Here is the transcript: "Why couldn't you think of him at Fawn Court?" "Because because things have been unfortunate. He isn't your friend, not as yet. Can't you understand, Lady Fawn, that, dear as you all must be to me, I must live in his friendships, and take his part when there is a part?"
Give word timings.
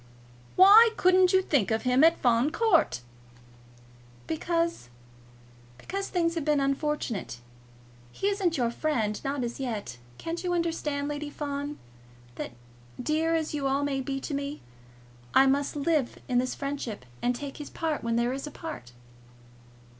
"Why 0.55 0.89
couldn't 0.97 1.31
you 1.31 1.43
think 1.43 1.69
of 1.69 1.83
him 1.83 2.03
at 2.03 2.19
Fawn 2.23 2.51
Court?" 2.51 3.01
"Because 4.25 4.89
because 5.77 6.09
things 6.09 6.33
have 6.33 6.43
been 6.43 6.59
unfortunate. 6.59 7.37
He 8.11 8.25
isn't 8.25 8.57
your 8.57 8.71
friend, 8.71 9.21
not 9.23 9.43
as 9.43 9.59
yet. 9.59 9.99
Can't 10.17 10.43
you 10.43 10.55
understand, 10.55 11.07
Lady 11.07 11.29
Fawn, 11.29 11.77
that, 12.33 12.53
dear 12.99 13.35
as 13.35 13.53
you 13.53 13.67
all 13.67 13.83
must 13.83 14.05
be 14.05 14.19
to 14.21 14.33
me, 14.33 14.63
I 15.35 15.45
must 15.45 15.75
live 15.75 16.17
in 16.27 16.39
his 16.39 16.55
friendships, 16.55 17.05
and 17.21 17.35
take 17.35 17.57
his 17.57 17.69
part 17.69 18.01
when 18.03 18.15
there 18.15 18.33
is 18.33 18.47
a 18.47 18.51
part?" 18.51 18.93